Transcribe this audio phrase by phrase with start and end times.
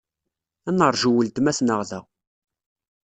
[0.69, 1.99] Ad neṛju weltma-tneɣ da.